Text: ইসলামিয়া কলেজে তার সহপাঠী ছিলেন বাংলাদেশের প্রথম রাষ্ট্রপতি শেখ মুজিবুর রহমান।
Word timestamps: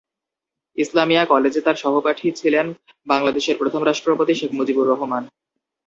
ইসলামিয়া 0.77 1.23
কলেজে 1.25 1.61
তার 1.61 1.75
সহপাঠী 1.75 2.27
ছিলেন 2.31 2.65
বাংলাদেশের 3.07 3.55
প্রথম 3.57 3.81
রাষ্ট্রপতি 3.85 4.33
শেখ 4.35 4.51
মুজিবুর 4.53 4.89
রহমান। 4.89 5.23